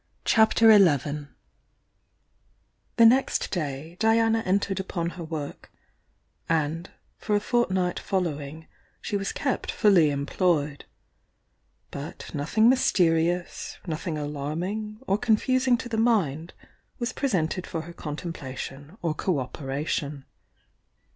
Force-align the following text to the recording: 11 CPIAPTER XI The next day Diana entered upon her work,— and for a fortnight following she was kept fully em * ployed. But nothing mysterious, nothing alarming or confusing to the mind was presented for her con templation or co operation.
11 0.25 0.55
CPIAPTER 0.55 0.77
XI 0.79 1.27
The 2.95 3.05
next 3.05 3.51
day 3.51 3.97
Diana 3.99 4.39
entered 4.47 4.79
upon 4.79 5.11
her 5.11 5.23
work,— 5.23 5.71
and 6.49 6.89
for 7.19 7.35
a 7.35 7.39
fortnight 7.39 7.99
following 7.99 8.65
she 8.99 9.15
was 9.15 9.31
kept 9.31 9.71
fully 9.71 10.09
em 10.09 10.25
* 10.25 10.25
ployed. 10.25 10.85
But 11.91 12.33
nothing 12.33 12.67
mysterious, 12.67 13.77
nothing 13.85 14.17
alarming 14.17 14.97
or 15.05 15.19
confusing 15.19 15.77
to 15.77 15.87
the 15.87 15.97
mind 15.97 16.55
was 16.97 17.13
presented 17.13 17.67
for 17.67 17.81
her 17.81 17.93
con 17.93 18.15
templation 18.15 18.97
or 19.03 19.13
co 19.13 19.37
operation. 19.37 20.25